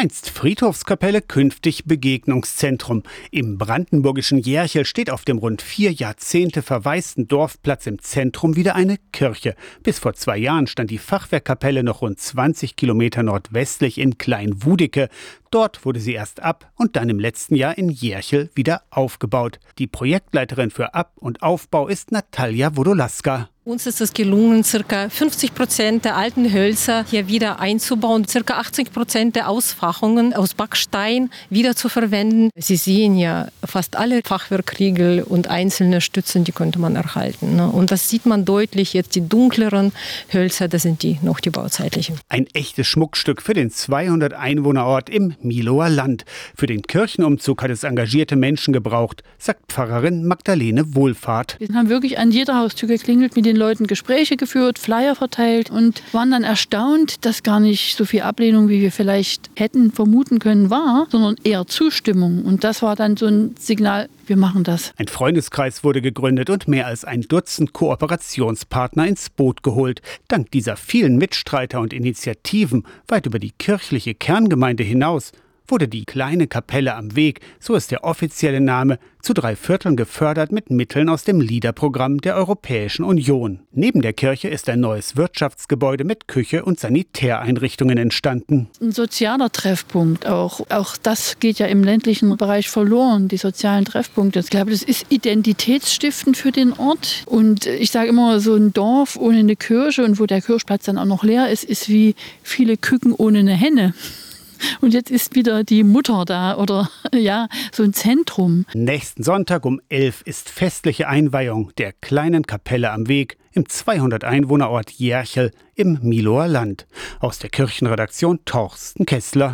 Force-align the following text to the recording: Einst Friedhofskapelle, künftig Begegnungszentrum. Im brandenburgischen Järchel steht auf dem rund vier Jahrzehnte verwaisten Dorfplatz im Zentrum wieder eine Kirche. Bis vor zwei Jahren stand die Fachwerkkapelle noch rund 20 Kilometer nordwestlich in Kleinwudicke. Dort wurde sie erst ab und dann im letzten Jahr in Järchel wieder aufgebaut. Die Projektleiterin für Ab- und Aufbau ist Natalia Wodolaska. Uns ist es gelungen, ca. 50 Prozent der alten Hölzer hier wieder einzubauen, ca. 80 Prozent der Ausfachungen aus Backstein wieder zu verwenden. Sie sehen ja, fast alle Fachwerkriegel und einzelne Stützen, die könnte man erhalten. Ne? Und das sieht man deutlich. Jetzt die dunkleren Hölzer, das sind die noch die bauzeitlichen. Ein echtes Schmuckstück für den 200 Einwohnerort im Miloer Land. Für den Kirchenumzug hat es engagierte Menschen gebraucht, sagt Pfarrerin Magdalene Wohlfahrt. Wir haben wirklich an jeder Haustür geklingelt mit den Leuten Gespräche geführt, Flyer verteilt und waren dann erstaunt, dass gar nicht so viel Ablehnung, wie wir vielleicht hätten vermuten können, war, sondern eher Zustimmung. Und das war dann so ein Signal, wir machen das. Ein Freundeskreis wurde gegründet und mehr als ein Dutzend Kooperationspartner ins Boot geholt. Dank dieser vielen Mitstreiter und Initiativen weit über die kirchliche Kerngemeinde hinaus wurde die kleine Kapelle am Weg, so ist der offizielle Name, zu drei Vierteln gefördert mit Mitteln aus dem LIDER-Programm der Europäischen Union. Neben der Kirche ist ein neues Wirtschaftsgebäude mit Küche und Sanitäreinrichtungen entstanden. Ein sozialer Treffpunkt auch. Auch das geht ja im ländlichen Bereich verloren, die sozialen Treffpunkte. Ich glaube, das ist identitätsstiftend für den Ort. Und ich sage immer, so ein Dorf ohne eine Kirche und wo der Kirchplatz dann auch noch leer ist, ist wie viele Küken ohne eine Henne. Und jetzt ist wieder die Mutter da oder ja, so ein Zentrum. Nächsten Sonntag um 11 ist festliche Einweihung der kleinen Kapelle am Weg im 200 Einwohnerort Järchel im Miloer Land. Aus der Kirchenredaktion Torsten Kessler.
Einst 0.00 0.30
Friedhofskapelle, 0.30 1.20
künftig 1.20 1.84
Begegnungszentrum. 1.84 3.02
Im 3.30 3.58
brandenburgischen 3.58 4.38
Järchel 4.38 4.86
steht 4.86 5.10
auf 5.10 5.26
dem 5.26 5.36
rund 5.36 5.60
vier 5.60 5.92
Jahrzehnte 5.92 6.62
verwaisten 6.62 7.28
Dorfplatz 7.28 7.86
im 7.86 7.98
Zentrum 7.98 8.56
wieder 8.56 8.74
eine 8.76 8.96
Kirche. 9.12 9.54
Bis 9.82 9.98
vor 9.98 10.14
zwei 10.14 10.38
Jahren 10.38 10.66
stand 10.68 10.90
die 10.90 10.96
Fachwerkkapelle 10.96 11.82
noch 11.82 12.00
rund 12.00 12.18
20 12.18 12.76
Kilometer 12.76 13.22
nordwestlich 13.22 13.98
in 13.98 14.16
Kleinwudicke. 14.16 15.10
Dort 15.50 15.84
wurde 15.84 16.00
sie 16.00 16.14
erst 16.14 16.40
ab 16.40 16.72
und 16.76 16.96
dann 16.96 17.10
im 17.10 17.18
letzten 17.18 17.54
Jahr 17.54 17.76
in 17.76 17.90
Järchel 17.90 18.48
wieder 18.54 18.84
aufgebaut. 18.88 19.60
Die 19.76 19.86
Projektleiterin 19.86 20.70
für 20.70 20.94
Ab- 20.94 21.12
und 21.16 21.42
Aufbau 21.42 21.88
ist 21.88 22.10
Natalia 22.10 22.74
Wodolaska. 22.74 23.49
Uns 23.62 23.86
ist 23.86 24.00
es 24.00 24.14
gelungen, 24.14 24.62
ca. 24.62 25.10
50 25.10 25.54
Prozent 25.54 26.06
der 26.06 26.16
alten 26.16 26.50
Hölzer 26.50 27.04
hier 27.06 27.28
wieder 27.28 27.60
einzubauen, 27.60 28.24
ca. 28.24 28.54
80 28.54 28.90
Prozent 28.90 29.36
der 29.36 29.50
Ausfachungen 29.50 30.32
aus 30.32 30.54
Backstein 30.54 31.28
wieder 31.50 31.76
zu 31.76 31.90
verwenden. 31.90 32.48
Sie 32.56 32.76
sehen 32.76 33.18
ja, 33.18 33.48
fast 33.62 33.96
alle 33.96 34.22
Fachwerkriegel 34.24 35.22
und 35.22 35.48
einzelne 35.48 36.00
Stützen, 36.00 36.44
die 36.44 36.52
könnte 36.52 36.78
man 36.78 36.96
erhalten. 36.96 37.56
Ne? 37.56 37.68
Und 37.68 37.90
das 37.90 38.08
sieht 38.08 38.24
man 38.24 38.46
deutlich. 38.46 38.94
Jetzt 38.94 39.14
die 39.14 39.28
dunkleren 39.28 39.92
Hölzer, 40.32 40.66
das 40.66 40.80
sind 40.80 41.02
die 41.02 41.18
noch 41.20 41.38
die 41.38 41.50
bauzeitlichen. 41.50 42.18
Ein 42.30 42.46
echtes 42.54 42.86
Schmuckstück 42.86 43.42
für 43.42 43.52
den 43.52 43.70
200 43.70 44.32
Einwohnerort 44.32 45.10
im 45.10 45.34
Miloer 45.42 45.90
Land. 45.90 46.24
Für 46.56 46.66
den 46.66 46.80
Kirchenumzug 46.80 47.62
hat 47.62 47.70
es 47.70 47.84
engagierte 47.84 48.36
Menschen 48.36 48.72
gebraucht, 48.72 49.22
sagt 49.38 49.70
Pfarrerin 49.70 50.24
Magdalene 50.24 50.94
Wohlfahrt. 50.94 51.56
Wir 51.58 51.68
haben 51.74 51.90
wirklich 51.90 52.18
an 52.18 52.30
jeder 52.30 52.56
Haustür 52.56 52.88
geklingelt 52.88 53.36
mit 53.36 53.49
den 53.50 53.56
Leuten 53.56 53.86
Gespräche 53.86 54.36
geführt, 54.36 54.78
Flyer 54.78 55.16
verteilt 55.16 55.70
und 55.70 56.02
waren 56.12 56.30
dann 56.30 56.44
erstaunt, 56.44 57.24
dass 57.24 57.42
gar 57.42 57.58
nicht 57.58 57.96
so 57.96 58.04
viel 58.04 58.22
Ablehnung, 58.22 58.68
wie 58.68 58.80
wir 58.80 58.92
vielleicht 58.92 59.50
hätten 59.56 59.90
vermuten 59.90 60.38
können, 60.38 60.70
war, 60.70 61.08
sondern 61.10 61.36
eher 61.42 61.66
Zustimmung. 61.66 62.44
Und 62.44 62.62
das 62.62 62.82
war 62.82 62.94
dann 62.94 63.16
so 63.16 63.26
ein 63.26 63.56
Signal, 63.58 64.08
wir 64.26 64.36
machen 64.36 64.62
das. 64.62 64.92
Ein 64.96 65.08
Freundeskreis 65.08 65.82
wurde 65.82 66.00
gegründet 66.00 66.48
und 66.48 66.68
mehr 66.68 66.86
als 66.86 67.04
ein 67.04 67.22
Dutzend 67.22 67.72
Kooperationspartner 67.72 69.06
ins 69.06 69.30
Boot 69.30 69.64
geholt. 69.64 70.00
Dank 70.28 70.52
dieser 70.52 70.76
vielen 70.76 71.16
Mitstreiter 71.16 71.80
und 71.80 71.92
Initiativen 71.92 72.84
weit 73.08 73.26
über 73.26 73.40
die 73.40 73.50
kirchliche 73.50 74.14
Kerngemeinde 74.14 74.84
hinaus 74.84 75.32
wurde 75.70 75.88
die 75.88 76.04
kleine 76.04 76.46
Kapelle 76.46 76.94
am 76.94 77.16
Weg, 77.16 77.40
so 77.58 77.74
ist 77.74 77.90
der 77.90 78.04
offizielle 78.04 78.60
Name, 78.60 78.98
zu 79.22 79.34
drei 79.34 79.54
Vierteln 79.54 79.96
gefördert 79.96 80.50
mit 80.50 80.70
Mitteln 80.70 81.08
aus 81.08 81.24
dem 81.24 81.40
LIDER-Programm 81.40 82.20
der 82.20 82.36
Europäischen 82.36 83.04
Union. 83.04 83.60
Neben 83.72 84.00
der 84.00 84.12
Kirche 84.12 84.48
ist 84.48 84.68
ein 84.68 84.80
neues 84.80 85.16
Wirtschaftsgebäude 85.16 86.04
mit 86.04 86.26
Küche 86.26 86.64
und 86.64 86.80
Sanitäreinrichtungen 86.80 87.98
entstanden. 87.98 88.68
Ein 88.80 88.92
sozialer 88.92 89.50
Treffpunkt 89.50 90.26
auch. 90.26 90.60
Auch 90.70 90.96
das 90.96 91.38
geht 91.38 91.58
ja 91.58 91.66
im 91.66 91.84
ländlichen 91.84 92.36
Bereich 92.36 92.70
verloren, 92.70 93.28
die 93.28 93.36
sozialen 93.36 93.84
Treffpunkte. 93.84 94.40
Ich 94.40 94.50
glaube, 94.50 94.70
das 94.70 94.82
ist 94.82 95.06
identitätsstiftend 95.10 96.36
für 96.36 96.52
den 96.52 96.72
Ort. 96.72 97.24
Und 97.26 97.66
ich 97.66 97.90
sage 97.90 98.08
immer, 98.08 98.40
so 98.40 98.54
ein 98.54 98.72
Dorf 98.72 99.16
ohne 99.16 99.38
eine 99.38 99.56
Kirche 99.56 100.04
und 100.04 100.18
wo 100.18 100.26
der 100.26 100.40
Kirchplatz 100.40 100.84
dann 100.84 100.98
auch 100.98 101.04
noch 101.04 101.24
leer 101.24 101.50
ist, 101.50 101.64
ist 101.64 101.88
wie 101.88 102.14
viele 102.42 102.76
Küken 102.76 103.12
ohne 103.12 103.40
eine 103.40 103.54
Henne. 103.54 103.94
Und 104.80 104.94
jetzt 104.94 105.10
ist 105.10 105.34
wieder 105.34 105.64
die 105.64 105.84
Mutter 105.84 106.24
da 106.24 106.56
oder 106.56 106.90
ja, 107.14 107.48
so 107.72 107.82
ein 107.82 107.92
Zentrum. 107.92 108.66
Nächsten 108.74 109.22
Sonntag 109.22 109.64
um 109.64 109.80
11 109.88 110.22
ist 110.24 110.48
festliche 110.48 111.08
Einweihung 111.08 111.72
der 111.78 111.92
kleinen 111.92 112.46
Kapelle 112.46 112.90
am 112.92 113.08
Weg 113.08 113.38
im 113.52 113.68
200 113.68 114.24
Einwohnerort 114.24 114.92
Järchel 114.92 115.50
im 115.74 115.98
Miloer 116.02 116.48
Land. 116.48 116.86
Aus 117.18 117.38
der 117.38 117.50
Kirchenredaktion 117.50 118.44
Torsten 118.44 119.06
Kessler. 119.06 119.48